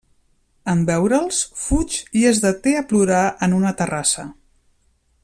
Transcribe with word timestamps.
En 0.71 0.79
veure'ls, 0.87 1.41
fuig 1.65 1.99
i 2.21 2.25
es 2.31 2.43
deté 2.49 2.75
a 2.79 2.83
plorar 2.93 3.23
en 3.49 3.57
una 3.59 3.75
terrassa. 3.83 4.27